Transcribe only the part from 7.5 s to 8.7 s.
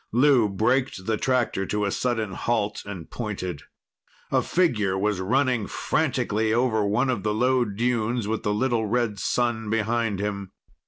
dunes with the